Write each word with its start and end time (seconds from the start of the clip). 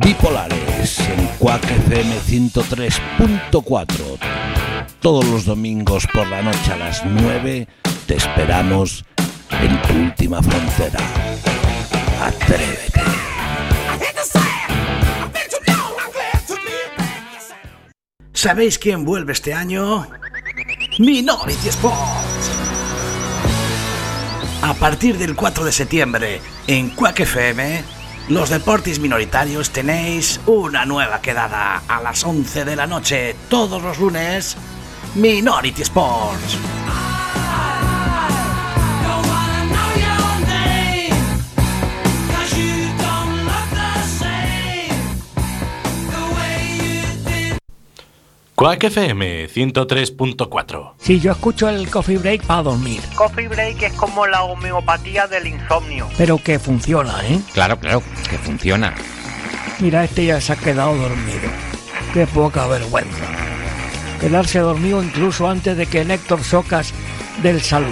Bipolares 0.00 1.00
en 1.12 1.20
CUAC 1.38 1.60
FM 1.84 2.16
103.4 2.16 4.18
Todos 5.00 5.26
los 5.26 5.44
domingos 5.44 6.06
por 6.14 6.26
la 6.28 6.40
noche 6.40 6.72
a 6.72 6.76
las 6.78 7.04
9 7.04 7.68
te 8.06 8.14
esperamos 8.16 9.04
en 9.60 9.82
tu 9.82 9.92
última 10.02 10.42
frontera. 10.42 10.98
¿Sabéis 18.34 18.78
quién 18.78 19.04
vuelve 19.04 19.32
este 19.34 19.54
año? 19.54 20.06
Minority 20.98 21.68
Sports. 21.68 22.50
A 24.62 24.74
partir 24.74 25.16
del 25.16 25.36
4 25.36 25.64
de 25.64 25.70
septiembre, 25.72 26.40
en 26.66 26.90
Quack 26.90 27.20
FM, 27.20 27.84
los 28.30 28.50
deportes 28.50 28.98
minoritarios 28.98 29.70
tenéis 29.70 30.40
una 30.46 30.84
nueva 30.84 31.20
quedada 31.20 31.82
a 31.86 32.02
las 32.02 32.24
11 32.24 32.64
de 32.64 32.76
la 32.76 32.88
noche 32.88 33.36
todos 33.48 33.80
los 33.80 33.98
lunes. 34.00 34.56
Minority 35.14 35.82
Sports. 35.82 36.58
Quack 48.54 48.84
FM 48.84 49.48
103.4. 49.48 50.92
Si 50.98 51.20
yo 51.20 51.32
escucho 51.32 51.70
el 51.70 51.88
coffee 51.88 52.18
break 52.18 52.42
para 52.44 52.64
dormir. 52.64 53.00
Coffee 53.14 53.48
break 53.48 53.82
es 53.82 53.92
como 53.94 54.26
la 54.26 54.42
homeopatía 54.42 55.26
del 55.26 55.46
insomnio. 55.46 56.06
Pero 56.18 56.36
que 56.36 56.58
funciona, 56.58 57.14
¿eh? 57.24 57.40
Claro, 57.54 57.78
claro, 57.80 58.02
que 58.28 58.36
funciona. 58.36 58.94
Mira, 59.78 60.04
este 60.04 60.26
ya 60.26 60.40
se 60.42 60.52
ha 60.52 60.56
quedado 60.56 60.94
dormido. 60.94 61.50
Qué 62.12 62.26
poca 62.26 62.66
vergüenza. 62.66 63.24
Quedarse 64.20 64.58
dormido 64.58 65.02
incluso 65.02 65.48
antes 65.48 65.74
de 65.78 65.86
que 65.86 66.04
Néctor 66.04 66.44
Socas 66.44 66.92
del 67.42 67.62
saludo. 67.62 67.90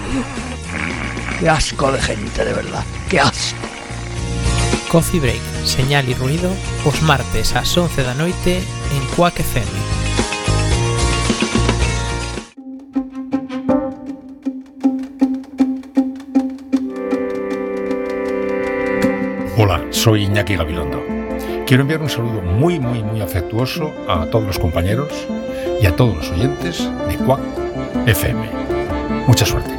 Qué 1.40 1.48
asco 1.48 1.90
de 1.90 2.02
gente, 2.02 2.44
de 2.44 2.52
verdad. 2.52 2.84
Qué 3.08 3.18
asco. 3.18 3.56
Coffee 4.92 5.20
Break, 5.20 5.40
señal 5.64 6.06
y 6.08 6.14
ruido, 6.14 6.50
os 6.84 7.00
martes 7.02 7.54
las 7.54 7.76
11 7.78 8.02
de 8.02 8.06
la 8.06 8.14
noche 8.14 8.56
en 8.58 9.16
Quack 9.16 9.40
FM 9.40 9.99
Hola, 19.62 19.82
soy 19.90 20.24
Iñaki 20.24 20.56
Gabilondo. 20.56 21.04
Quiero 21.66 21.82
enviar 21.82 22.00
un 22.00 22.08
saludo 22.08 22.40
muy, 22.40 22.80
muy, 22.80 23.02
muy 23.02 23.20
afectuoso 23.20 23.90
a 24.08 24.24
todos 24.30 24.46
los 24.46 24.58
compañeros 24.58 25.08
y 25.82 25.84
a 25.84 25.94
todos 25.94 26.16
los 26.16 26.30
oyentes 26.30 26.90
de 27.10 27.16
cuac 27.18 27.40
FM. 28.06 28.46
Mucha 29.26 29.44
suerte. 29.44 29.70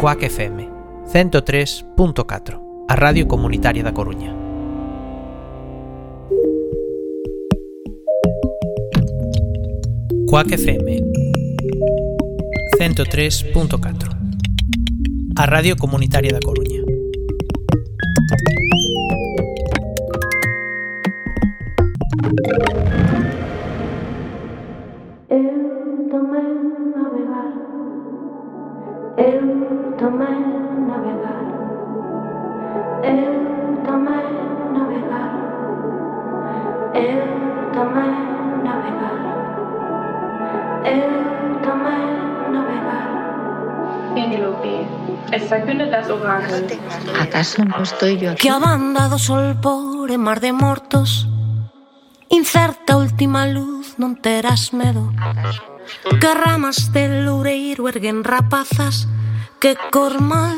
cuac 0.00 0.22
FM 0.22 0.70
103.4, 1.12 2.84
a 2.88 2.96
Radio 2.96 3.28
Comunitaria 3.28 3.82
de 3.82 3.92
Coruña. 3.92 4.34
cuac 10.28 10.50
FM 10.50 11.00
103.4, 12.78 14.34
a 15.36 15.44
Radio 15.44 15.76
Comunitaria 15.76 16.30
de 16.32 16.40
Coruña. 16.40 16.59
Acaso 47.20 47.62
un 47.62 47.74
yo 48.18 48.30
aquí 48.30 48.42
Que 48.46 48.50
a 48.54 48.58
banda 48.62 49.10
do 49.10 49.18
sol 49.18 49.58
pobre 49.58 50.14
mar 50.16 50.38
de 50.38 50.54
mortos 50.54 51.26
Incerta 52.30 52.94
última 52.94 53.50
luz 53.50 53.98
non 53.98 54.14
terás 54.14 54.70
medo 54.70 55.10
Que 56.22 56.30
ramas 56.38 56.94
de 56.94 57.26
loureiro 57.26 57.90
erguen 57.90 58.22
rapazas 58.22 59.10
Que 59.58 59.74
cormal 59.90 60.54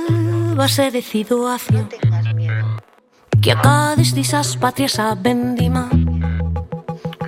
va 0.60 0.69
ser 0.69 0.92
decido 0.92 1.48
acio 1.48 1.88
Que 3.41 3.48
acades 3.56 4.12
disas 4.12 4.60
patrias 4.60 5.00
a 5.00 5.16
vendima 5.16 5.88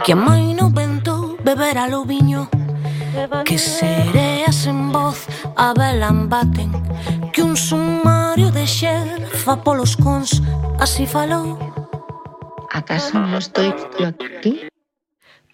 Que 0.05 0.13
a 0.13 0.21
mai 0.21 0.53
no 0.53 0.69
vento 0.69 1.41
a 1.41 1.85
lo 1.89 2.05
viño 2.05 2.45
Que 3.49 3.57
sereas 3.57 4.67
en 4.69 4.93
voz 4.93 5.25
a 5.57 5.73
velan 5.73 6.29
baten 6.29 6.69
rexer 8.65 9.07
Fa 9.45 9.55
polos 9.65 9.95
cons, 10.03 10.33
así 10.85 11.05
falou 11.17 11.49
Acaso 12.79 13.13
non 13.21 13.31
estou 13.45 13.69
yo 14.01 14.07
aquí? 14.13 14.53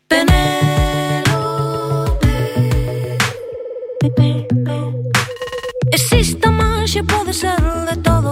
Penélope 0.09 2.35
Existe 5.97 6.47
máis 6.61 6.91
e 7.01 7.03
pode 7.13 7.33
ser 7.41 7.59
de 7.91 7.95
todo 8.07 8.31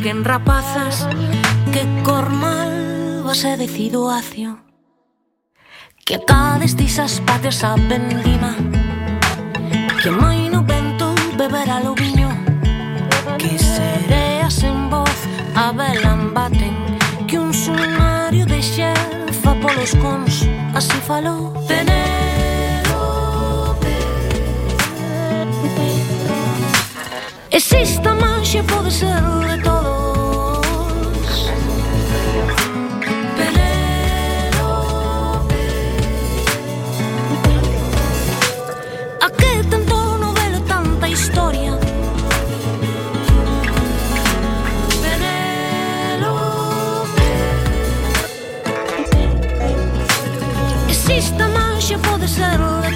cheguen 0.00 0.24
rapazas 0.24 1.06
Que 1.72 1.82
cor 2.06 2.26
mal 2.30 2.72
vas 3.24 3.44
é 3.44 3.54
decido 3.56 4.08
acio 4.08 4.58
Que 6.06 6.14
acades 6.20 6.74
dis 6.74 6.98
as 6.98 7.20
pates 7.20 7.60
a 7.68 7.74
pendima 7.88 8.52
Que 10.02 10.08
moi 10.22 10.40
no 10.48 10.60
vento 10.64 11.12
beberá 11.36 11.80
lo 11.84 11.92
viño 12.00 12.30
Que 13.40 13.52
sereas 13.72 14.62
en 14.64 14.88
voz 14.88 15.16
a 15.54 15.68
velan 15.76 16.32
baten 16.32 16.72
Que 17.28 17.36
un 17.38 17.52
sumario 17.52 18.46
de 18.48 18.60
xerfa 18.64 19.52
polos 19.62 19.92
cons 20.02 20.34
Así 20.74 20.96
falou 21.08 21.52
Tener 21.68 22.00
Esta 27.82 28.14
máxia, 28.16 28.62
pode 28.64 28.88
ser 28.90 29.22
de 29.62 29.69
settle 52.36 52.89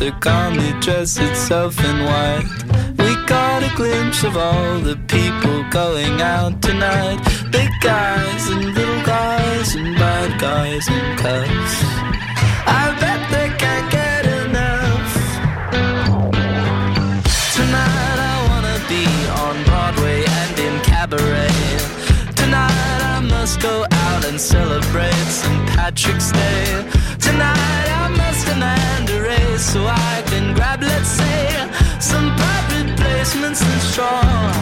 to 0.00 0.10
calmly 0.12 0.72
dressed 0.80 1.18
itself 1.20 1.74
in 1.84 1.96
white. 2.10 2.48
We 3.02 3.10
caught 3.30 3.62
a 3.70 3.76
glimpse 3.76 4.24
of 4.24 4.34
all 4.34 4.78
the 4.88 4.96
people 5.16 5.56
going 5.68 6.22
out 6.22 6.62
tonight. 6.62 7.20
Big 7.52 7.68
guys 7.82 8.42
and 8.48 8.64
little 8.78 9.02
guys 9.04 9.74
and 9.76 9.92
bad 10.04 10.40
guys 10.40 10.88
and 10.88 11.08
cuss. 11.22 11.70
I 12.80 12.82
bet 13.02 13.20
they 13.34 13.48
can't 13.62 13.88
get 13.98 14.22
enough. 14.40 15.12
Tonight 17.58 18.16
I 18.32 18.34
wanna 18.48 18.78
be 18.94 19.04
on 19.44 19.54
Broadway 19.68 20.20
and 20.40 20.54
in 20.66 20.74
cabaret. 20.90 21.62
Tonight 22.40 22.86
I 23.16 23.20
must 23.34 23.56
go 23.60 23.84
out 24.04 24.22
and 24.30 24.40
celebrate 24.40 25.26
St. 25.38 25.62
Patrick's 25.76 26.30
Day. 26.32 26.68
Tonight 27.26 27.88
I 28.04 28.08
must 28.22 28.46
demand 28.46 29.09
so 29.60 29.84
I 29.86 30.22
can 30.26 30.54
grab, 30.54 30.80
let's 30.82 31.08
say, 31.08 31.68
some 32.00 32.34
private 32.36 32.96
placements 32.98 33.62
and 33.70 33.80
straw. 33.82 34.59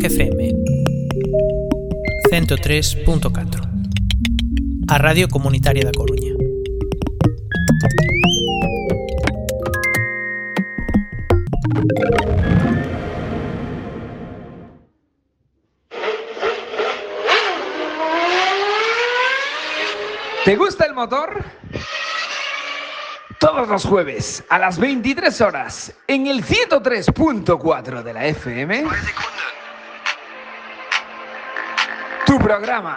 FM 0.00 0.38
103.4 2.30 3.60
A 4.88 4.96
Radio 4.96 5.28
Comunitaria 5.28 5.84
da 5.84 5.90
Coruña 5.92 6.30
¿Te 20.46 20.56
gusta 20.56 20.86
el 20.86 20.94
motor? 20.94 21.44
Todos 23.38 23.68
los 23.68 23.84
jueves 23.84 24.42
a 24.48 24.58
las 24.58 24.76
23 24.78 25.38
horas 25.42 25.94
en 26.08 26.28
el 26.28 26.42
103.4 26.44 28.02
de 28.02 28.12
la 28.14 28.26
FM 28.26 28.84
tu 32.32 32.38
programa. 32.38 32.96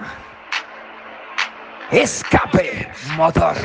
Escape 1.91 2.89
Motor. 3.17 3.57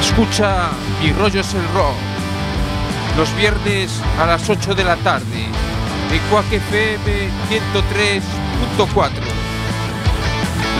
Escucha 0.00 0.70
y 1.04 1.12
rollos 1.12 1.54
el 1.54 1.62
rock. 1.72 1.94
Los 3.16 3.32
viernes 3.36 4.00
a 4.20 4.26
las 4.26 4.50
8 4.50 4.74
de 4.74 4.82
la 4.82 4.96
tarde. 4.96 5.44
En 6.10 6.18
Cuac 6.30 6.50
FM 6.52 7.28
103.4. 7.48 9.12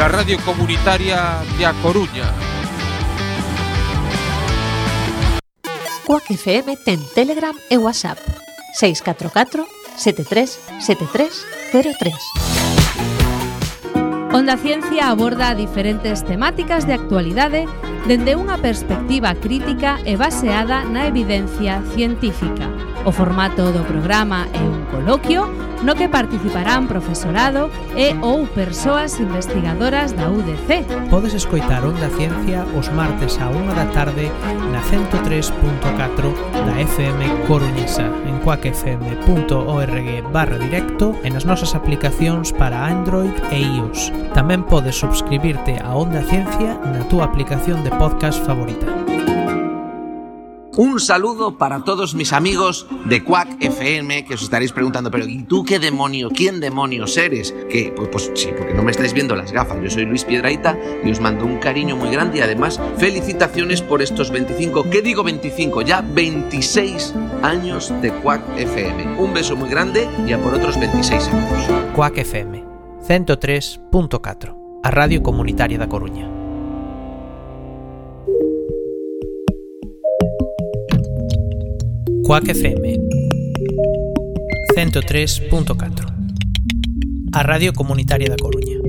La 0.01 0.09
radio 0.09 0.37
comunitaria 0.45 1.35
de 1.57 1.67
A 1.67 1.73
Coruña. 1.75 2.25
Cuac 6.11 6.27
FM 6.29 6.77
ten 6.85 6.99
Telegram 7.15 7.55
e 7.71 7.79
WhatsApp 7.79 8.19
644 8.81 9.65
73 9.97 10.51
73 10.81 11.47
03 11.71 12.13
Onda 14.35 14.57
Ciencia 14.59 15.07
aborda 15.11 15.55
diferentes 15.55 16.25
temáticas 16.27 16.83
de 16.83 16.99
actualidade 16.99 17.63
dende 18.11 18.35
unha 18.35 18.59
perspectiva 18.59 19.39
crítica 19.39 20.03
e 20.03 20.19
baseada 20.19 20.83
na 20.83 21.07
evidencia 21.07 21.79
científica. 21.95 22.67
O 23.05 23.13
formato 23.13 23.73
do 23.73 23.81
programa 23.89 24.45
é 24.53 24.61
un 24.63 24.85
coloquio 24.93 25.49
no 25.81 25.95
que 25.97 26.13
participarán 26.13 26.85
profesorado 26.85 27.73
e 27.97 28.13
ou 28.21 28.45
persoas 28.53 29.17
investigadoras 29.17 30.13
da 30.13 30.29
UDC. 30.29 30.85
Podes 31.09 31.33
escoitar 31.33 31.81
Onda 31.81 32.13
Ciencia 32.13 32.61
os 32.77 32.93
martes 32.93 33.41
a 33.41 33.49
1 33.49 33.73
da 33.73 33.89
tarde 33.97 34.29
na 34.69 34.85
103.4 34.85 36.29
da 36.69 36.75
FM 36.77 37.49
Coruñesa 37.49 38.05
en 38.29 38.37
coacfm.org 38.45 40.29
barra 40.31 40.59
directo 40.61 41.17
e 41.25 41.33
nas 41.33 41.49
nosas 41.49 41.73
aplicacións 41.73 42.53
para 42.53 42.85
Android 42.85 43.33
e 43.49 43.65
iOS. 43.81 44.13
Tamén 44.37 44.61
podes 44.69 45.01
subscribirte 45.01 45.81
a 45.81 45.97
Onda 45.97 46.21
Ciencia 46.29 46.77
na 46.85 47.01
túa 47.09 47.25
aplicación 47.33 47.81
de 47.81 47.97
podcast 47.97 48.37
favorita. 48.45 49.00
Un 50.77 51.01
saludo 51.01 51.59
para 51.59 51.83
todos 51.83 52.15
mis 52.15 52.33
amigos 52.33 52.87
de 53.07 53.25
Quack 53.25 53.57
FM 53.61 54.25
que 54.25 54.35
os 54.35 54.43
estaréis 54.43 54.73
preguntando, 54.73 55.11
pero 55.11 55.27
¿y 55.27 55.43
tú 55.43 55.65
qué 55.65 55.81
demonio, 55.81 56.29
quién 56.31 56.61
demonios 56.61 57.17
eres? 57.17 57.53
Que 57.69 57.93
pues, 57.97 58.09
pues, 58.09 58.31
sí, 58.35 58.51
porque 58.57 58.73
no 58.75 58.85
me 58.85 58.93
estáis 58.93 59.13
viendo 59.13 59.35
las 59.35 59.51
gafas. 59.51 59.79
Yo 59.83 59.91
soy 59.91 60.05
Luis 60.07 60.25
Piedraita 60.25 60.79
y 61.05 61.11
os 61.11 61.21
mando 61.21 61.45
un 61.45 61.59
cariño 61.59 61.97
muy 61.97 62.11
grande 62.11 62.39
y 62.39 62.41
además 62.43 62.81
felicitaciones 62.99 63.83
por 63.83 64.01
estos 64.01 64.31
25, 64.31 64.87
¿qué 64.91 65.03
digo 65.03 65.25
25? 65.25 65.83
Ya 65.83 66.03
26 66.03 67.15
años 67.43 67.93
de 68.01 68.13
Quack 68.21 68.43
FM. 68.57 69.17
Un 69.19 69.35
beso 69.35 69.57
muy 69.57 69.69
grande 69.71 70.07
y 70.27 70.33
a 70.33 70.39
por 70.41 70.55
otros 70.55 70.79
26 70.79 71.29
años. 71.29 71.67
Quack 71.97 72.19
FM 72.19 72.65
103.4, 73.09 74.57
a 74.85 74.91
Radio 74.93 75.21
Comunitaria 75.25 75.79
de 75.79 75.89
Coruña. 75.89 76.30
Quack 82.31 82.47
FM 82.53 82.95
103.4 84.77 86.07
A 87.33 87.41
Radio 87.43 87.73
Comunitaria 87.73 88.29
da 88.29 88.37
Coruña 88.37 88.80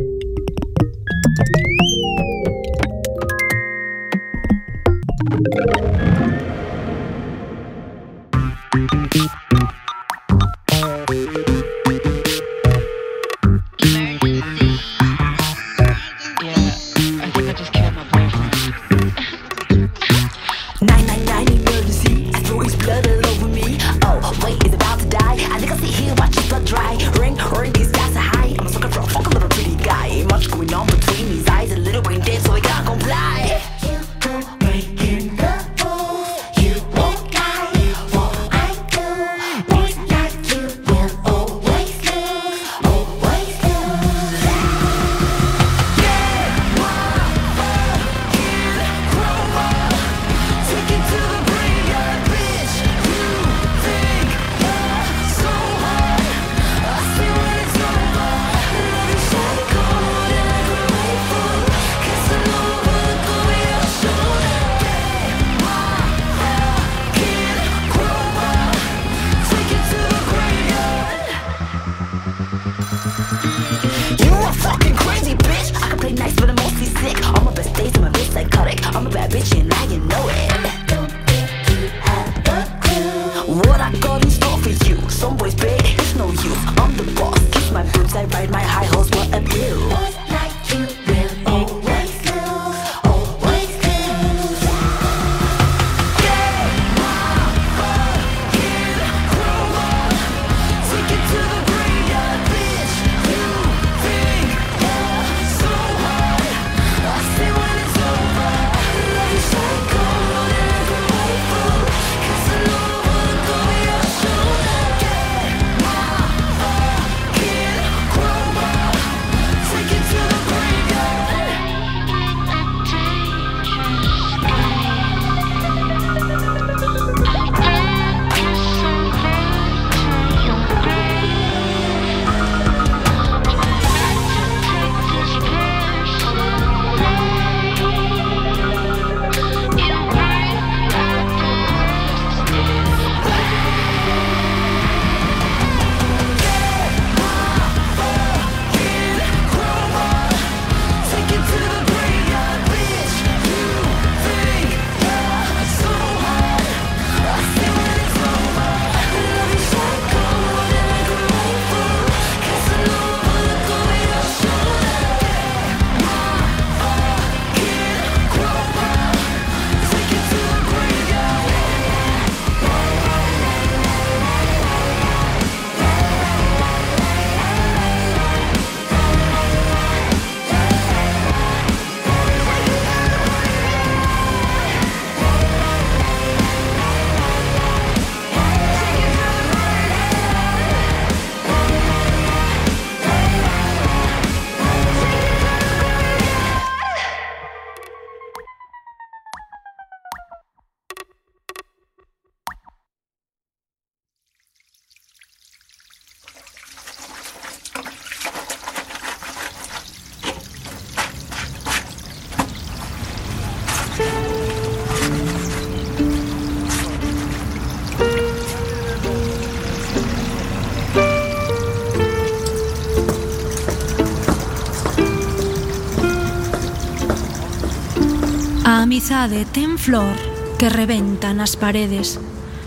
amizade 229.12 229.44
ten 229.44 229.76
flor 229.76 230.16
que 230.56 230.72
reventa 230.72 231.36
nas 231.36 231.60
paredes. 231.60 232.16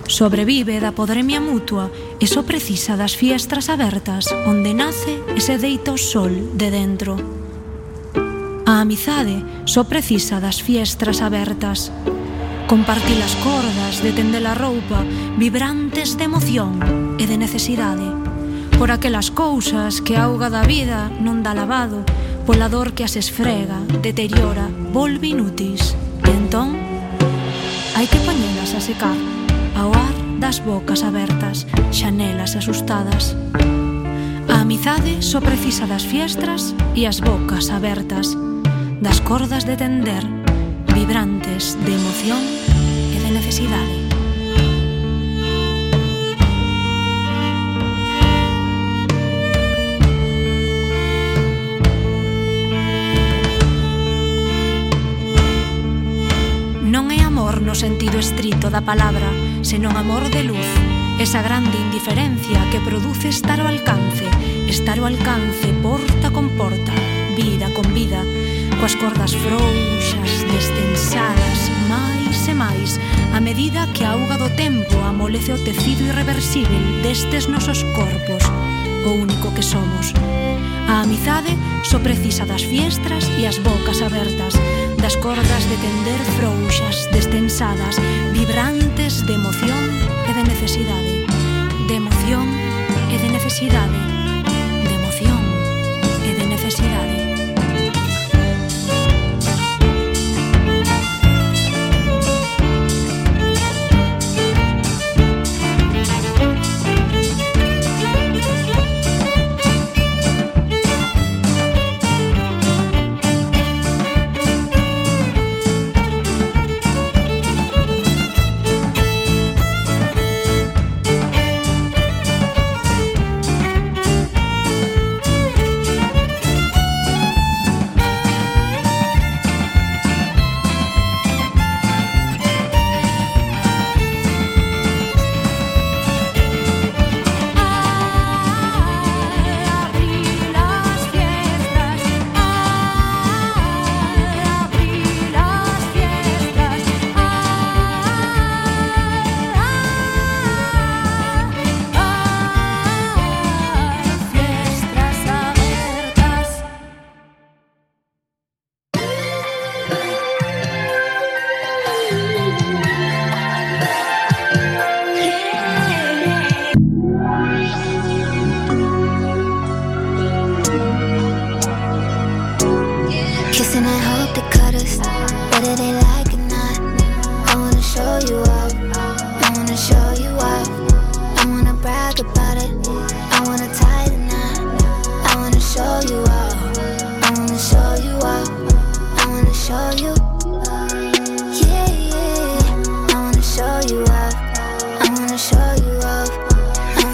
Sobrevive 0.05 0.77
da 0.77 0.93
podremia 0.93 1.41
mutua 1.41 1.89
e 2.21 2.29
só 2.29 2.45
precisa 2.45 3.01
das 3.01 3.17
fiestras 3.17 3.73
abertas 3.73 4.29
onde 4.45 4.77
nace 4.77 5.25
e 5.33 5.41
se 5.41 5.57
deita 5.57 5.97
o 5.97 5.97
sol 5.97 6.29
de 6.53 6.69
dentro. 6.69 7.17
A 8.69 8.85
amizade 8.85 9.41
só 9.65 9.89
precisa 9.89 10.37
das 10.37 10.61
fiestras 10.61 11.25
abertas. 11.25 11.89
Compartir 12.69 13.17
as 13.25 13.33
cordas 13.41 14.05
de 14.05 14.13
tender 14.13 14.45
roupa 14.53 15.01
vibrantes 15.41 16.13
de 16.13 16.29
emoción 16.29 16.77
e 17.17 17.25
de 17.25 17.41
necesidade. 17.41 18.05
Por 18.77 18.93
aquelas 18.93 19.33
cousas 19.33 20.05
que 20.05 20.13
a 20.21 20.29
auga 20.29 20.53
da 20.53 20.61
vida 20.61 21.09
non 21.25 21.41
dá 21.41 21.57
lavado, 21.57 22.05
pola 22.45 22.69
dor 22.69 22.93
que 22.93 23.01
as 23.01 23.17
esfrega, 23.17 23.81
deteriora, 24.05 24.69
volve 24.93 25.33
inútis 25.33 25.97
entón, 26.55 26.71
hai 27.99 28.07
que 28.07 28.23
poñelas 28.23 28.79
a 28.79 28.81
secar 28.81 29.19
ao 29.75 29.91
ar 29.91 30.15
das 30.39 30.63
bocas 30.63 31.03
abertas, 31.03 31.67
xanelas 31.91 32.55
asustadas. 32.55 33.35
A 34.49 34.61
amizade 34.63 35.19
só 35.21 35.41
precisa 35.43 35.83
das 35.91 36.05
fiestras 36.07 36.75
e 36.95 37.07
as 37.11 37.19
bocas 37.21 37.71
abertas, 37.75 38.39
das 39.03 39.19
cordas 39.21 39.67
de 39.67 39.75
tender, 39.75 40.23
vibrantes 40.95 41.75
de 41.85 41.91
emoción 41.93 42.39
e 43.15 43.19
de 43.19 43.31
necesidade. 43.35 44.04
no 57.75 57.81
sentido 57.81 58.21
estrito 58.21 58.71
da 58.71 58.83
palabra, 58.87 59.27
senón 59.67 59.97
amor 59.99 60.31
de 60.31 60.45
luz, 60.47 60.65
esa 61.19 61.43
grande 61.43 61.75
indiferencia 61.77 62.63
que 62.71 62.79
produce 62.79 63.27
estar 63.35 63.59
ao 63.59 63.67
alcance, 63.67 64.31
estar 64.71 65.03
ao 65.03 65.11
alcance 65.11 65.75
porta 65.83 66.31
con 66.31 66.55
porta, 66.55 66.95
vida 67.35 67.67
con 67.75 67.83
vida, 67.91 68.23
coas 68.79 68.95
cordas 68.95 69.35
frouxas, 69.35 70.31
destensadas, 70.55 71.59
máis 71.91 72.39
e 72.47 72.55
máis, 72.55 72.91
a 73.35 73.43
medida 73.43 73.91
que 73.91 74.07
a 74.07 74.15
auga 74.15 74.39
do 74.39 74.47
tempo 74.55 74.95
amolece 75.11 75.51
o 75.51 75.59
tecido 75.59 76.07
irreversible 76.07 77.03
destes 77.03 77.51
nosos 77.51 77.83
corpos, 77.99 78.47
o 79.03 79.19
único 79.19 79.51
que 79.51 79.67
somos. 79.67 80.15
A 80.87 81.03
amizade 81.03 81.51
só 81.83 81.99
precisa 81.99 82.47
das 82.47 82.63
fiestras 82.63 83.27
e 83.35 83.51
as 83.51 83.59
bocas 83.59 83.99
abertas, 83.99 84.55
das 85.05 85.17
cordas 85.17 85.69
de 85.69 85.77
tender 85.77 86.19
frouxas 86.39 87.07
destensadas, 87.13 87.97
vibrantes 88.33 89.21
de 89.27 89.35
emoción 89.35 89.85
e 90.31 90.33
de 90.33 90.43
necesidade. 90.49 91.15
De 91.89 91.95
emoción 92.01 92.49
e 93.13 93.17
de 93.21 93.29
necesidade. 93.29 94.04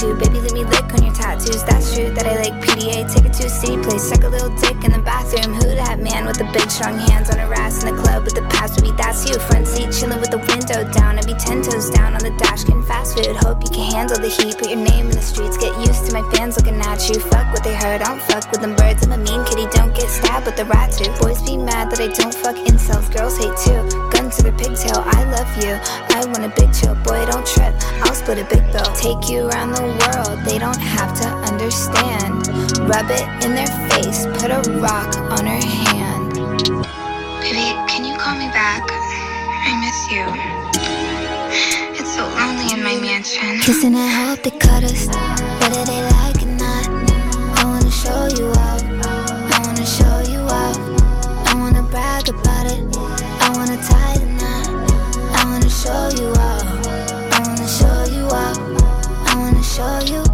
to. 0.00 0.12
Baby, 0.20 0.40
let 0.44 0.52
me 0.52 0.64
lick 0.64 0.84
on 0.94 1.02
your 1.04 1.14
tattoos. 1.14 1.64
That's 1.64 1.94
true 1.96 2.10
that 2.12 2.26
I 2.28 2.34
like 2.40 2.52
PDA. 2.60 3.08
Take 3.08 3.26
it 3.32 3.32
to 3.40 3.46
a 3.48 3.48
city 3.50 3.80
place, 3.82 4.04
suck 4.04 4.24
a 4.28 4.28
little 4.28 4.52
dick 4.60 4.76
in 4.84 4.92
the 4.92 5.00
bathroom. 5.00 5.56
Who 5.56 5.68
that 5.74 5.98
man 6.00 6.26
with 6.28 6.36
the 6.38 6.48
big 6.52 6.68
strong 6.70 6.98
hands 7.08 7.30
on 7.32 7.38
her 7.38 7.48
ass 7.56 7.82
in 7.82 7.94
the 7.94 8.02
club 8.02 8.24
with 8.24 8.34
the 8.36 8.44
past 8.52 8.76
would 8.76 8.84
be 8.84 8.92
that's 9.00 9.24
you. 9.28 9.38
Front 9.48 9.66
seat 9.66 9.88
chilling 9.92 10.20
with 10.20 10.28
the 10.30 10.42
window 10.52 10.84
down. 10.92 11.16
I'd 11.18 11.24
be 11.26 11.32
ten 11.40 11.62
toes 11.64 11.88
down 11.90 12.12
on 12.12 12.20
the 12.20 12.32
dash 12.36 12.64
getting 12.68 12.84
fast 12.84 13.16
food. 13.16 13.32
Hope 13.40 13.62
you 13.64 13.70
can 13.72 13.88
handle 13.94 14.18
the 14.20 14.28
heat. 14.28 14.58
Put 14.60 14.68
your 14.68 14.84
name 14.84 15.08
in 15.08 15.16
the 15.16 15.24
streets. 15.24 15.56
Get 15.56 15.72
used 15.80 16.04
to 16.08 16.10
my 16.12 16.24
fans 16.36 16.56
looking 16.60 16.76
at 16.80 17.00
you. 17.08 17.16
Fuck 17.20 17.48
what 17.56 17.64
they 17.64 17.72
heard. 17.74 18.02
I 18.04 18.08
don't 18.12 18.20
fuck 18.28 18.50
with 18.52 18.60
them 18.60 18.76
birds. 18.76 19.00
I'm 19.04 19.12
a 19.16 19.20
mean 19.24 19.44
kitty. 19.48 19.64
Don't 19.72 19.94
get 19.96 20.08
stabbed 20.12 20.44
with 20.46 20.56
the 20.60 20.66
rat 20.68 20.92
too. 20.92 21.08
Boys 21.24 21.40
be 21.48 21.56
mad 21.56 21.88
that 21.90 22.00
I 22.04 22.08
don't 22.12 22.34
fuck 22.36 22.56
incels. 22.68 23.08
Girls 23.16 23.36
hate 23.40 23.56
too. 23.64 23.80
Gun 24.12 24.28
to 24.28 24.40
the 24.44 24.52
pigtail. 24.60 25.00
I 25.08 25.18
love 25.32 25.48
you. 25.64 25.72
I 26.12 26.20
want 26.28 26.44
a 26.44 26.52
big 26.60 26.68
chill. 26.76 26.92
Boy, 27.04 27.24
don't 27.32 27.46
trip. 27.48 27.72
I'll 28.04 28.12
split 28.14 28.36
a 28.38 28.44
big 28.52 28.60
bill. 28.76 28.84
Take 29.00 29.32
you 29.32 29.48
around 29.48 29.72
the 29.72 29.85
world 29.86 30.38
they 30.44 30.58
don't 30.58 30.80
have 30.80 31.14
to 31.22 31.26
understand. 31.50 32.48
Rub 32.90 33.10
it 33.10 33.26
in 33.44 33.54
their 33.54 33.70
face, 33.90 34.26
put 34.40 34.50
a 34.50 34.60
rock 34.82 35.10
on 35.36 35.46
her 35.46 35.62
hand. 35.78 36.32
Baby, 37.42 37.66
can 37.90 38.04
you 38.04 38.16
call 38.18 38.36
me 38.36 38.48
back? 38.50 38.82
I 38.90 39.70
miss 39.82 39.98
you. 40.10 40.24
It's 41.98 42.12
so 42.14 42.24
lonely 42.34 42.72
in 42.74 42.82
my 42.82 42.96
mansion. 43.00 43.60
Kissing 43.60 43.94
and 43.94 44.10
hope 44.18 44.42
they 44.42 44.56
cut 44.58 44.82
us, 44.84 45.06
whether 45.62 45.82
they 45.84 46.02
like 46.18 46.40
it 46.42 46.46
or 46.46 46.50
not. 46.64 46.86
I 47.58 47.64
wanna 47.70 47.90
show 47.90 48.26
you 48.38 48.48
out. 48.66 48.82
I 49.54 49.56
wanna 49.64 49.86
show 49.86 50.16
you 50.32 50.40
out. 50.62 50.78
I 51.48 51.54
wanna 51.54 51.82
brag 51.82 52.28
about 52.28 52.66
it. 52.66 52.82
I 53.44 53.48
wanna 53.56 53.78
tie 53.90 54.16
the 54.18 54.28
knot. 54.38 54.68
I 55.38 55.44
wanna 55.50 55.70
show 55.70 56.10
you 56.20 56.34
out. 56.36 56.65
show 59.76 59.98
you 60.08 60.25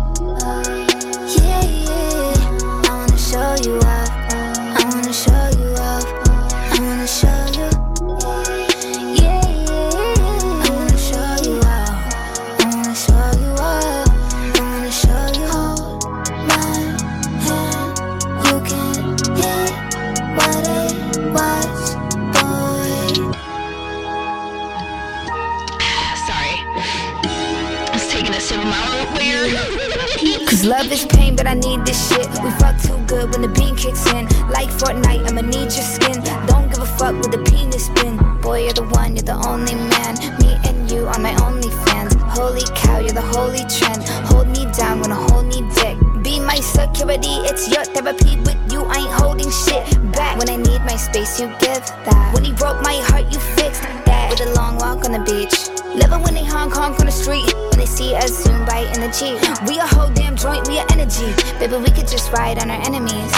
Cause 30.63 30.71
love 30.71 30.93
is 30.93 31.05
pain, 31.07 31.35
but 31.35 31.49
I 31.49 31.55
need 31.55 31.85
this 31.85 31.99
shit. 32.09 32.25
We 32.41 32.49
fuck 32.53 32.81
too 32.81 32.97
good 33.09 33.33
when 33.33 33.43
the 33.43 33.49
bean 33.49 33.75
kicks 33.75 34.07
in. 34.13 34.27
Like 34.49 34.69
Fortnite, 34.71 35.29
I'ma 35.29 35.41
need 35.41 35.75
your 35.75 35.83
skin. 35.91 36.23
Don't 36.47 36.69
give 36.71 36.79
a 36.79 36.87
fuck 36.87 37.17
with 37.19 37.33
the 37.33 37.43
penis 37.51 37.87
spin. 37.87 38.17
Boy, 38.41 38.63
you're 38.67 38.73
the 38.73 38.85
one, 38.85 39.17
you're 39.17 39.25
the 39.25 39.35
only 39.45 39.75
man. 39.75 40.15
Me 40.39 40.55
and 40.63 40.89
you 40.89 41.09
are 41.09 41.19
my 41.19 41.35
only 41.45 41.69
fans. 41.85 42.15
Holy 42.39 42.63
cow, 42.79 43.01
you're 43.01 43.11
the 43.13 43.27
holy 43.35 43.65
trend. 43.67 44.07
Hold 44.31 44.47
me 44.55 44.63
down 44.79 45.01
when 45.01 45.11
I 45.11 45.19
hold 45.33 45.47
me 45.51 45.63
dick. 45.75 45.99
Be 46.23 46.39
my 46.39 46.61
security, 46.63 47.43
it's 47.43 47.67
your 47.69 47.83
therapy. 47.85 48.37
With 48.47 48.55
you, 48.71 48.85
I 48.87 48.99
ain't 49.03 49.15
holding 49.19 49.51
shit 49.51 49.83
back. 50.13 50.39
When 50.39 50.49
I 50.49 50.55
need 50.55 50.79
my 50.87 50.95
space, 50.95 51.41
you 51.41 51.49
give 51.59 51.83
that. 52.07 52.31
When 52.33 52.45
he 52.45 52.53
broke 52.53 52.81
my 52.83 53.03
heart, 53.11 53.27
you 53.35 53.41
fixed 53.59 53.83
that. 54.07 54.31
With 54.31 54.47
a 54.49 54.55
long 54.55 54.77
walk 54.77 55.03
on 55.05 55.11
the 55.11 55.25
beach. 55.27 55.72
Love 55.95 56.13
it 56.15 56.25
when 56.25 56.33
they 56.35 56.45
Hong 56.45 56.71
Kong 56.71 56.95
on 56.99 57.05
the 57.07 57.13
street. 57.13 57.53
When 57.69 57.79
they 57.79 57.85
see 57.85 58.15
us 58.15 58.45
zoom 58.45 58.65
by 58.65 58.89
in 58.97 59.01
the 59.05 59.13
Jeep. 59.13 59.37
We 59.69 59.77
a 59.79 59.85
whole 59.85 60.09
damn 60.17 60.37
joint, 60.37 60.67
we 60.67 60.79
a 60.79 60.87
energy. 60.89 61.29
Baby, 61.61 61.85
we 61.85 61.91
could 61.93 62.09
just 62.09 62.33
ride 62.33 62.59
on 62.59 62.71
our 62.71 62.81
enemies. 62.81 63.29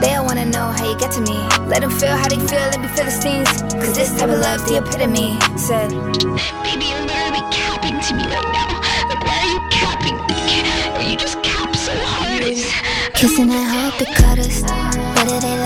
They 0.00 0.14
all 0.14 0.24
wanna 0.24 0.46
know 0.46 0.62
how 0.70 0.86
you 0.88 0.96
get 0.96 1.10
to 1.18 1.20
me. 1.22 1.34
Let 1.66 1.80
them 1.82 1.90
feel 1.90 2.14
how 2.14 2.28
they 2.28 2.38
feel 2.46 2.70
and 2.70 2.84
the 2.84 2.88
Philistines. 2.94 3.50
Cause 3.82 3.96
this 3.98 4.14
type 4.14 4.30
of 4.30 4.38
love's 4.38 4.62
the 4.70 4.78
epitome. 4.78 5.34
Said, 5.58 5.90
Baby, 6.62 6.94
you're 6.94 7.02
literally 7.02 7.42
capping 7.50 7.98
to 7.98 8.12
me 8.14 8.30
right 8.30 8.50
now. 8.54 8.78
Like, 9.10 9.22
why 9.26 9.34
are 9.34 9.50
you 9.50 9.60
capping? 9.74 10.14
You 11.10 11.16
just 11.18 11.42
cap 11.42 11.74
so 11.74 11.90
Kissing, 13.18 13.50
I 13.50 13.90
hope 13.90 13.98
the 13.98 14.06
cut 14.14 14.38
us. 14.38 14.62
are 14.62 15.40
they 15.40 15.63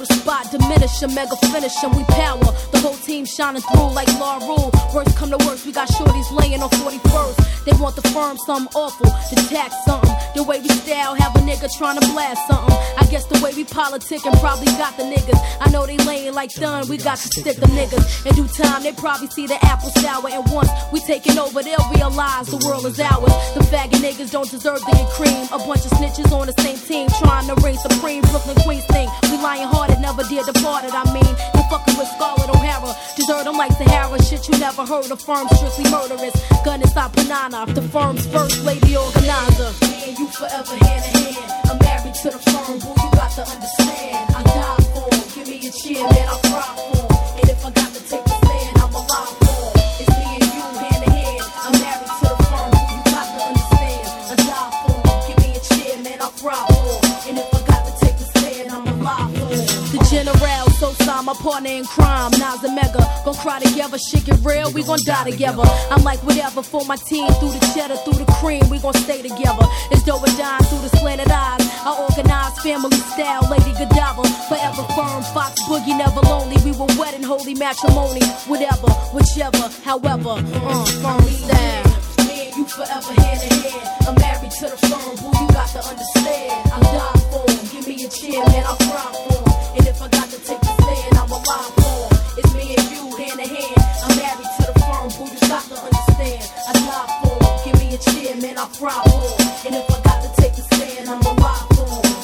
the 0.00 0.14
spot, 0.16 0.50
diminish 0.50 1.02
a 1.02 1.08
mega 1.08 1.36
finish 1.52 1.76
and 1.84 1.94
We 1.94 2.02
power 2.16 2.40
the 2.72 2.80
whole 2.80 2.96
team 3.04 3.24
shining 3.26 3.60
through 3.62 3.92
like 3.92 4.08
law 4.18 4.38
Rule. 4.40 4.70
Worst 4.94 5.14
come 5.16 5.30
to 5.36 5.36
worst, 5.44 5.66
we 5.66 5.72
got 5.72 5.88
shorties 5.88 6.30
laying 6.32 6.62
on 6.62 6.70
41st. 6.70 7.64
They 7.66 7.72
want 7.76 7.94
the 7.96 8.02
firm, 8.08 8.38
something 8.38 8.72
awful, 8.74 9.12
the 9.28 9.36
tax 9.52 9.76
something. 9.84 10.10
The 10.34 10.42
way 10.42 10.58
we 10.60 10.68
style, 10.68 11.14
have 11.14 11.36
a 11.36 11.40
nigga 11.40 11.68
trying 11.76 12.00
to 12.00 12.06
blast 12.08 12.48
something. 12.48 12.74
I 12.96 13.04
guess 13.10 13.26
the 13.26 13.38
way 13.44 13.52
we 13.52 13.64
politic 13.64 14.24
and 14.24 14.34
probably 14.40 14.66
got 14.80 14.96
the 14.96 15.02
niggas. 15.04 15.36
I 15.60 15.68
know 15.70 15.84
they 15.84 15.98
laying 15.98 16.32
like 16.32 16.54
done, 16.54 16.88
we 16.88 16.96
got 16.96 17.18
to 17.18 17.28
stick 17.28 17.56
the 17.56 17.66
niggas. 17.66 18.24
In 18.24 18.32
due 18.34 18.48
time, 18.48 18.82
they 18.82 18.92
probably 18.92 19.26
see 19.28 19.46
the 19.46 19.58
apple 19.66 19.90
sour. 20.00 20.30
And 20.30 20.48
once 20.50 20.70
we 20.92 21.00
taking 21.00 21.36
over, 21.38 21.62
they'll 21.62 21.84
realize 21.92 22.48
the 22.48 22.62
world 22.64 22.86
is 22.86 22.98
ours. 22.98 23.32
The 23.52 23.60
faggot 23.68 24.00
niggas 24.00 24.32
don't 24.32 24.50
deserve 24.50 24.80
to 24.80 24.92
get 24.92 25.06
cream. 25.10 25.44
A 25.52 25.58
bunch 25.58 25.84
of 25.84 25.92
snitches 26.00 26.32
on 26.32 26.46
the 26.46 26.56
same 26.64 26.78
team 26.78 27.08
trying 27.20 27.46
to 27.52 27.60
reign 27.60 27.76
supreme. 27.76 28.22
Brooklyn 28.30 28.56
Queens 28.64 28.86
thing 28.86 29.08
we 29.30 29.36
lying 29.38 29.68
and 29.70 30.02
never 30.02 30.24
dear 30.24 30.42
departed. 30.42 30.90
I 30.92 31.04
mean, 31.14 31.22
no 31.54 31.62
fucking 31.70 31.96
with 31.96 32.08
Scarlet 32.08 32.50
O'Hara. 32.50 32.90
Desert 33.16 33.44
them 33.44 33.56
like 33.56 33.70
Sahara. 33.72 34.20
Shit 34.24 34.48
you 34.48 34.58
never 34.58 34.84
heard 34.84 35.08
of. 35.08 35.20
Firm 35.22 35.46
strictly 35.54 35.88
murderous. 35.88 36.34
Gun 36.64 36.82
inside 36.82 37.12
banana. 37.12 37.64
The 37.72 37.80
firm's 37.82 38.26
first 38.26 38.64
lady 38.64 38.96
organizer. 38.96 39.70
Me 39.86 40.08
and 40.10 40.18
you 40.18 40.26
forever 40.26 40.74
hand 40.84 41.04
in 41.16 41.34
hand. 41.34 41.70
I'm 41.70 41.78
married 41.78 42.12
to 42.14 42.30
the 42.30 42.38
firm, 42.42 42.78
boo. 42.80 42.90
You 42.90 43.10
got 43.14 43.30
to 43.38 43.46
understand. 43.48 44.34
I 44.34 44.42
die 44.42 44.84
for. 44.98 45.34
Give 45.36 45.46
me 45.46 45.58
a 45.64 45.70
cheer, 45.70 46.02
man. 46.02 46.26
I 46.26 46.36
cry 46.42 46.90
for. 46.90 47.09
my 61.30 61.36
partner 61.38 61.70
in 61.70 61.84
crime, 61.86 62.32
Nas 62.42 62.58
and 62.66 62.74
Mega. 62.74 62.98
Gon' 63.24 63.36
cry 63.38 63.60
together, 63.60 63.96
shit 63.98 64.24
get 64.26 64.38
real, 64.42 64.66
we 64.72 64.82
gon' 64.82 64.98
die 65.06 65.30
together. 65.30 65.62
I'm 65.94 66.02
like 66.02 66.18
whatever 66.26 66.60
for 66.60 66.84
my 66.86 66.96
team, 66.96 67.30
through 67.38 67.50
the 67.54 67.62
cheddar, 67.72 67.94
through 68.02 68.18
the 68.24 68.30
cream, 68.42 68.66
we 68.68 68.78
gon' 68.80 68.94
stay 69.06 69.22
together. 69.22 69.62
It's 69.92 70.02
dope 70.02 70.26
and 70.26 70.36
dying 70.36 70.64
through 70.66 70.82
the 70.82 70.88
slanted 70.98 71.30
eyes. 71.30 71.62
I 71.86 71.94
organize 72.02 72.58
family 72.66 72.98
style, 73.14 73.46
Lady 73.48 73.70
Godiva, 73.78 74.22
forever 74.50 74.82
firm, 74.98 75.22
Fox 75.30 75.62
Boogie, 75.70 75.94
never 75.94 76.18
lonely. 76.26 76.58
We 76.66 76.72
were 76.74 76.90
wed 76.98 77.14
in 77.14 77.22
holy 77.22 77.54
matrimony, 77.54 78.24
whatever, 78.50 78.90
whichever, 79.14 79.70
however, 79.86 80.34
uh, 80.34 80.84
firm 80.98 81.22
style. 81.22 81.86
you 82.58 82.66
forever 82.66 83.12
hand 83.22 83.38
in 83.46 83.56
hand. 83.70 83.86
I'm 84.02 84.16
married 84.18 84.50
to 84.58 84.66
the 84.66 84.78
phone, 84.90 85.14
boo, 85.22 85.30
you 85.38 85.46
got 85.54 85.70
to 85.78 85.80
understand. 85.86 86.74
I 86.74 86.78
die 86.90 87.22
for 87.30 87.40
him, 87.46 87.62
give 87.70 87.86
me 87.86 88.02
a 88.02 88.08
cheer, 88.10 88.42
man, 88.50 88.66
I 88.66 88.74
cry 88.82 89.06
for 89.14 89.38
him. 89.38 89.78
And 89.78 89.86
if 89.86 90.02
I 90.02 90.08
got 90.08 90.26
to 90.34 90.38
take 90.42 90.59
I'm 91.32 91.42
born. 91.78 92.10
It's 92.38 92.52
me 92.58 92.74
and 92.74 92.88
you, 92.90 93.06
hand 93.14 93.38
in 93.38 93.48
hand. 93.54 93.76
I'm 94.02 94.14
married 94.18 94.50
to 94.58 94.62
the 94.66 94.74
firm, 94.82 95.06
you 95.14 95.30
got 95.46 95.62
to 95.62 95.78
understand. 95.78 96.42
I 96.66 96.72
die 96.72 97.06
for 97.22 97.64
Give 97.64 97.78
me 97.78 97.94
a 97.94 97.98
cheer, 97.98 98.34
man, 98.42 98.58
I 98.58 98.66
for 98.74 98.90
And 98.90 99.74
if 99.78 99.86
I 99.86 100.00
got 100.02 100.18
to 100.26 100.42
take 100.42 100.54
stand, 100.58 101.08
I'm 101.08 101.22
for 101.22 101.36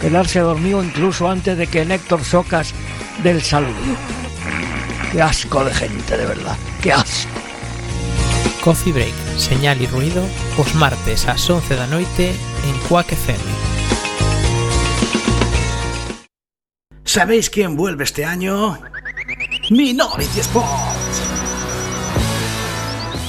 Quedarse 0.00 0.40
dormido 0.40 0.82
incluso 0.82 1.28
antes 1.30 1.56
de 1.56 1.68
que 1.68 1.84
Néctor 1.84 2.24
Socas 2.24 2.74
del 3.22 3.42
saludo. 3.42 3.76
Qué 5.12 5.22
asco 5.22 5.64
de 5.64 5.72
gente, 5.72 6.16
de 6.16 6.26
verdad. 6.26 6.56
Qué 6.82 6.92
asco. 6.92 7.30
Coffee 8.64 8.92
Break, 8.92 9.14
señal 9.38 9.80
y 9.80 9.86
ruido, 9.86 10.24
os 10.58 10.74
martes 10.74 11.26
a 11.26 11.32
las 11.34 11.48
11 11.48 11.74
de 11.74 11.80
la 11.80 11.86
noche 11.86 12.30
en 12.66 12.78
CUAC 12.88 13.12
FM. 13.12 13.40
¿Sabéis 17.04 17.50
quién 17.50 17.76
vuelve 17.76 18.02
este 18.02 18.24
año? 18.24 18.78
Minority 19.70 20.40
Sports. 20.40 21.22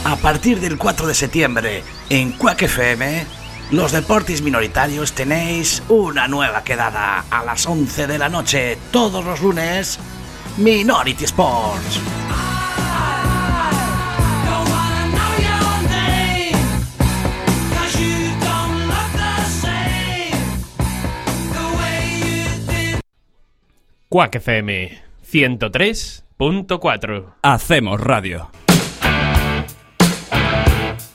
A 0.04 0.16
partir 0.16 0.60
del 0.60 0.78
4 0.80 1.06
de 1.06 1.14
septiembre, 1.14 1.84
en 2.10 2.32
CUAC 2.32 2.64
FM, 2.64 3.26
los 3.70 3.92
deportes 3.92 4.42
minoritarios 4.42 5.14
tenéis 5.14 5.84
una 5.90 6.28
nueva 6.28 6.64
quedada 6.64 7.24
a 7.30 7.44
las 7.46 7.68
11 7.68 8.08
de 8.08 8.18
la 8.18 8.30
noche 8.30 8.80
todos 8.92 9.24
los 9.24 9.42
lunes 9.42 10.00
Minority 10.58 11.26
Sports. 11.26 12.00
Quack 24.10 24.36
FM 24.40 24.98
103.4 25.32 27.26
Hacemos 27.44 28.02
radio. 28.02 28.50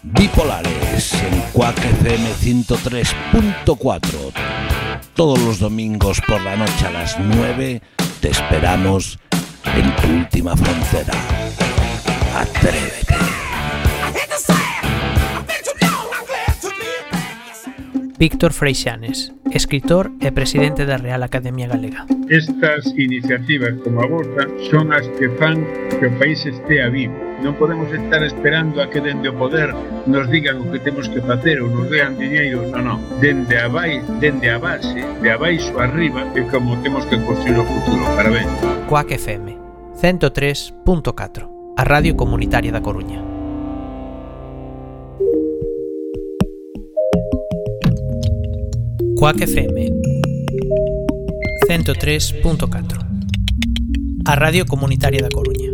Bipolares 0.05 1.15
en 1.15 1.41
Quack 1.53 1.79
FM 1.79 2.31
103.4. 2.65 4.33
Todos 5.17 5.41
los 5.41 5.59
domingos 5.59 6.21
por 6.29 6.41
la 6.43 6.55
noche 6.55 6.87
a 6.87 6.91
las 6.93 7.19
9 7.19 7.83
te 8.21 8.31
esperamos 8.31 9.19
en 9.77 10.19
Última 10.19 10.57
Frontera. 10.57 11.13
Atrévete. 12.37 13.15
Víctor 18.19 18.53
Freixanes, 18.55 19.33
escritor 19.51 20.13
e 20.23 20.31
presidente 20.31 20.87
da 20.87 20.95
Real 20.95 21.27
Academia 21.27 21.67
Galega. 21.67 22.07
Estas 22.31 22.87
iniciativas 22.95 23.75
como 23.83 23.99
a 23.99 24.07
vosa 24.07 24.47
son 24.71 24.95
as 24.95 25.03
que 25.19 25.27
fan 25.43 25.67
que 25.99 26.07
o 26.07 26.13
país 26.23 26.39
estea 26.47 26.87
vivo. 26.87 27.19
Non 27.43 27.59
podemos 27.59 27.91
estar 27.91 28.23
esperando 28.23 28.79
a 28.79 28.87
que 28.87 29.03
dende 29.03 29.27
o 29.27 29.35
poder 29.35 29.75
nos 30.07 30.31
digan 30.31 30.63
o 30.63 30.71
que 30.71 30.79
temos 30.79 31.11
que 31.11 31.19
facer 31.19 31.59
ou 31.59 31.67
nos 31.67 31.91
dean 31.91 32.15
diñeiro, 32.15 32.63
non, 32.71 32.95
non. 32.95 32.99
Dende 33.19 33.59
a, 33.59 33.67
vai, 33.67 33.99
dende 34.23 34.55
a 34.55 34.63
base, 34.63 35.03
de 35.19 35.27
abaixo 35.35 35.75
arriba, 35.83 36.23
é 36.39 36.47
como 36.47 36.79
temos 36.87 37.03
que 37.11 37.19
construir 37.19 37.59
o 37.59 37.67
futuro. 37.67 38.07
Parabéns. 38.15 38.55
Coac 38.87 39.11
FM 39.19 39.62
103.4, 40.03 41.49
a 41.79 41.85
Radio 41.87 42.17
Comunitaria 42.17 42.73
da 42.73 42.83
Coruña. 42.83 43.23
Cuac 49.15 49.41
FM 49.47 49.87
103.4, 51.69 53.07
a 54.27 54.35
Radio 54.35 54.67
Comunitaria 54.67 55.23
da 55.23 55.31
Coruña. 55.31 55.72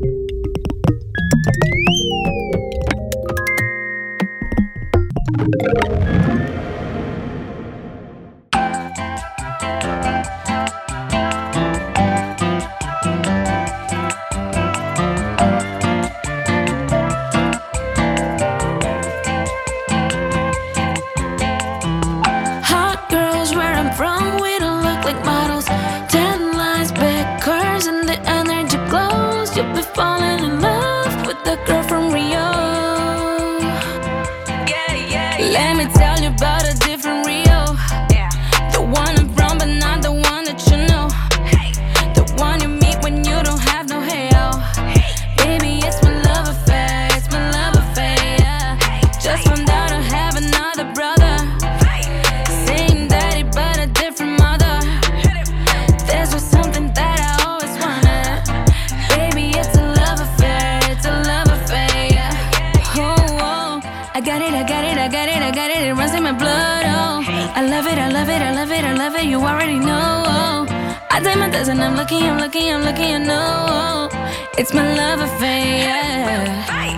blood, 66.39 66.85
oh. 66.87 67.51
I 67.55 67.67
love 67.67 67.87
it, 67.87 67.99
I 67.99 68.09
love 68.09 68.29
it, 68.29 68.41
I 68.41 68.53
love 68.55 68.71
it, 68.71 68.85
I 68.85 68.93
love 68.95 69.15
it, 69.17 69.25
you 69.25 69.39
already 69.41 69.79
know. 69.79 70.25
Oh. 70.27 71.11
I 71.11 71.21
take 71.21 71.37
my 71.37 71.51
dozen, 71.51 71.81
I'm 71.81 71.97
looking, 71.97 72.23
I'm 72.23 72.39
looking, 72.39 72.73
I'm 72.73 72.83
looking, 72.83 73.13
I 73.15 73.19
know. 73.19 74.09
Oh. 74.13 74.59
It's 74.59 74.73
my 74.73 74.87
love 74.97 75.21
affair, 75.21 75.77
yeah. 75.91 76.98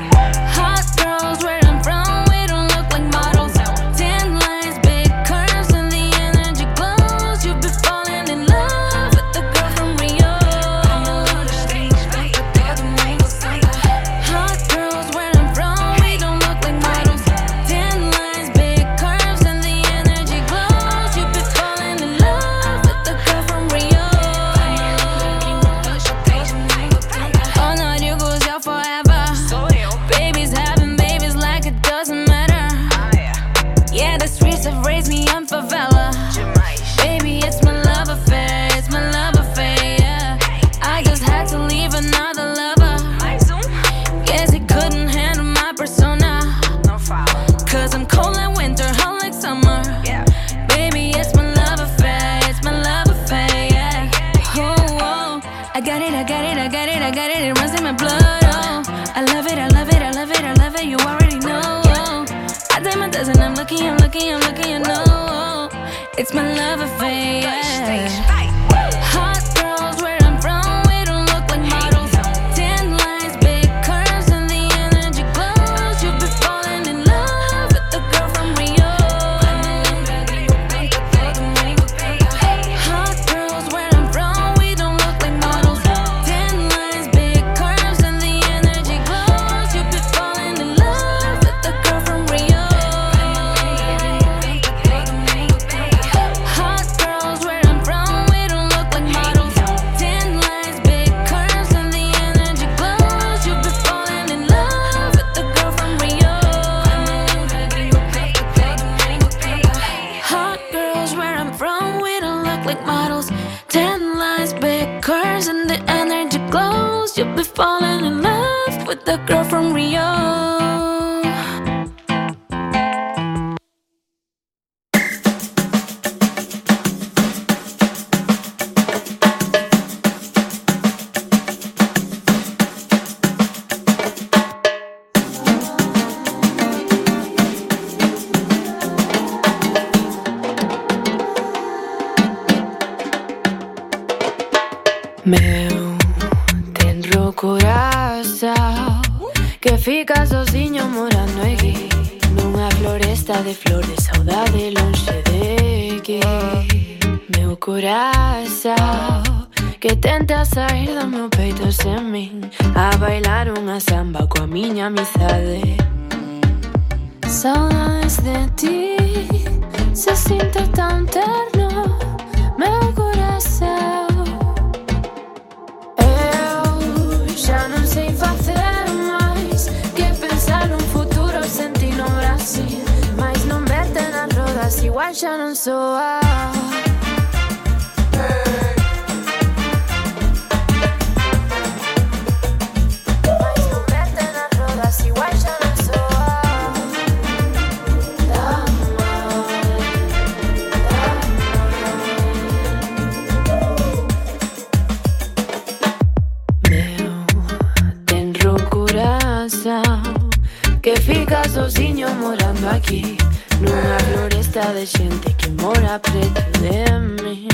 sozinho 211.55 212.09
morando 212.17 212.69
aquí 212.69 213.17
Numa 213.61 213.99
floresta 214.13 214.61
de 214.75 214.85
gente 214.87 215.33
que 215.37 215.49
mora 215.63 216.01
preto 216.01 216.43
de 216.61 217.25
mí 217.25 217.49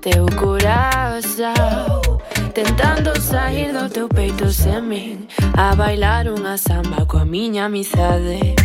Teu 0.00 0.24
coração 0.38 2.20
Tentando 2.54 3.20
sair 3.20 3.72
do 3.72 3.88
teu 3.88 4.08
peito 4.08 4.50
sem 4.50 4.80
mim 4.82 5.28
A 5.56 5.74
bailar 5.74 6.26
unha 6.26 6.56
samba 6.56 7.04
coa 7.06 7.24
miña 7.24 7.66
amizade 7.66 8.56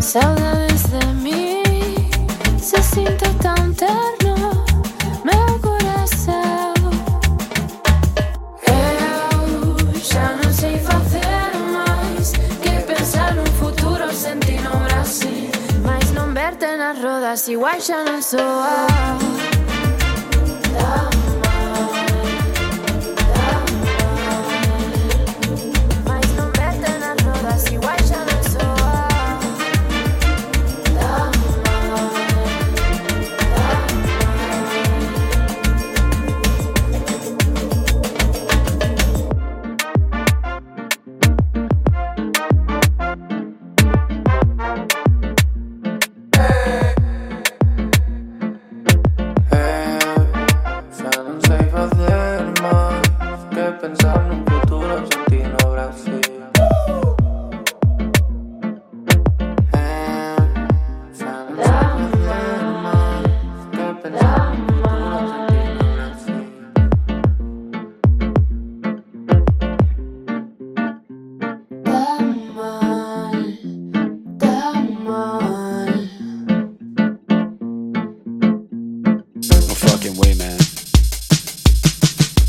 Saudades 0.00 0.84
de 0.92 1.06
mí 1.24 1.62
Se 2.58 2.82
sinto 2.82 3.26
tan 3.40 3.72
terno 3.74 4.57
I 17.30 17.34
see 17.34 17.56
why 17.58 17.78
shining 17.78 18.22
so 18.22 18.38
wild. 18.38 19.22
Uh, 20.80 21.44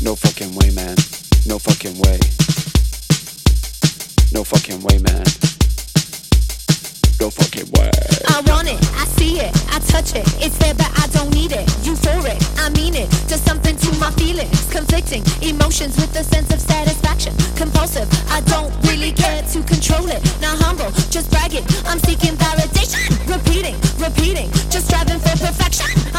No 0.02 0.16
fucking 0.16 0.54
way, 0.56 0.70
man. 0.72 0.96
No 1.44 1.58
fucking 1.58 1.92
way. 2.00 2.16
No 4.32 4.42
fucking 4.44 4.80
way, 4.80 4.96
man. 4.96 5.24
No 7.20 7.28
fucking 7.28 7.68
way. 7.76 7.92
I 8.32 8.40
want 8.48 8.72
it, 8.72 8.80
I 8.96 9.04
see 9.12 9.40
it, 9.40 9.52
I 9.68 9.78
touch 9.80 10.16
it. 10.16 10.24
It's 10.40 10.56
there, 10.56 10.72
but 10.72 10.88
I 10.98 11.06
don't 11.12 11.28
need 11.34 11.52
it. 11.52 11.68
You 11.84 11.94
for 11.96 12.16
it, 12.26 12.40
I 12.56 12.70
mean 12.70 12.94
it. 12.94 13.10
Just 13.28 13.44
something 13.44 13.76
to 13.76 13.92
my 14.00 14.10
feelings. 14.12 14.72
Conflicting 14.72 15.22
emotions 15.46 15.96
with 15.96 16.16
a 16.18 16.24
sense 16.24 16.50
of 16.50 16.60
satisfaction. 16.60 17.36
Compulsive, 17.54 18.08
I 18.30 18.40
don't 18.48 18.72
really 18.88 19.12
care 19.12 19.42
to 19.42 19.62
control 19.64 20.08
it. 20.08 20.24
Not 20.40 20.56
humble, 20.64 20.90
just 21.12 21.30
bragging. 21.30 21.66
I'm 21.84 21.98
seeking 22.08 22.36
validation. 22.40 23.04
Repeating, 23.28 23.76
repeating, 24.00 24.50
just 24.72 24.86
striving 24.86 25.18
for 25.20 25.36
perfection. 25.44 26.09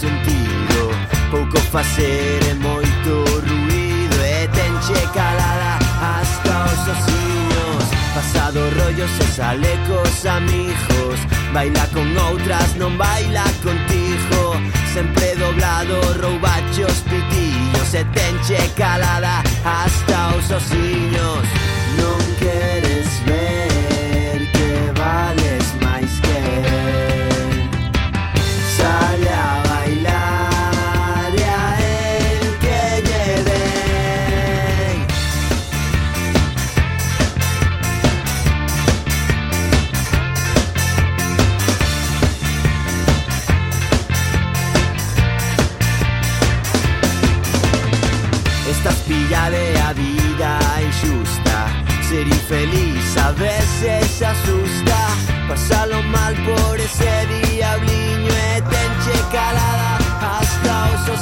sentido 0.00 0.84
Pouco 1.30 1.56
facer 1.72 2.40
e 2.50 2.54
moito 2.60 3.12
ruido 3.40 4.16
E 4.20 4.44
tenche 4.52 4.98
calada 5.14 5.78
hasta 6.00 6.64
os 6.64 6.80
osiños 6.96 7.84
Pasado 8.14 8.60
rollos 8.76 9.14
e 9.70 9.76
cos 9.88 10.26
amigos 10.26 11.18
Baila 11.52 11.84
con 11.92 12.08
outras, 12.30 12.74
non 12.80 12.96
baila 12.96 13.44
contigo 13.64 14.56
Sempre 14.92 15.36
doblado, 15.36 15.96
roubache 16.20 16.84
os 16.84 17.00
pitillos 17.08 17.90
E 17.96 18.04
tenche 18.12 18.60
calada 18.76 19.40
hasta 19.64 20.36
os 20.36 20.48
osiños 20.52 21.44
Non 22.00 22.20
queres 22.40 23.08
ver 23.24 23.61
A 53.32 53.34
veces 53.34 54.20
asusta, 54.20 55.08
pasalo 55.48 56.02
mal 56.02 56.34
por 56.44 56.78
ese 56.78 57.08
diabliño, 57.50 58.28
eten 58.56 59.22
calada 59.32 59.98
hasta 60.38 61.02
osos 61.02 61.20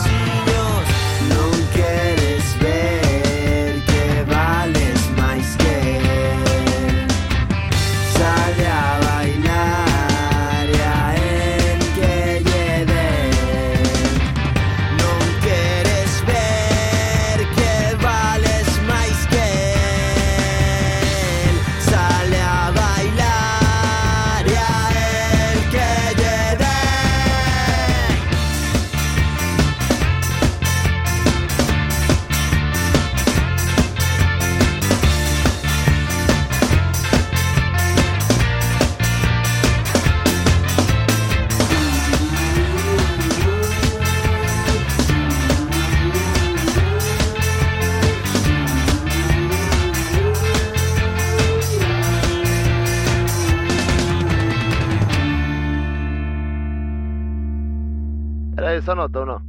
esa 58.81 58.95
nota 58.95 59.21
o 59.21 59.25
no? 59.27 59.43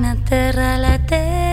La 0.00 0.14
terra, 0.14 0.76
la 0.76 1.06
tierra 1.06 1.45